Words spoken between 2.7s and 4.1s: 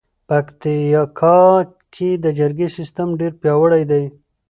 سیستم ډېر پیاوړی دی.